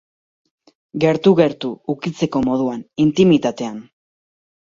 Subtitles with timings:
[1.03, 3.77] Gertu gertu, ukitzeko moduan, intimitatean.